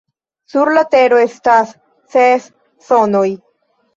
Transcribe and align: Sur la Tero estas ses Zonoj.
Sur 0.53 0.71
la 0.77 0.81
Tero 0.93 1.19
estas 1.25 1.75
ses 2.15 2.47
Zonoj. 2.87 3.29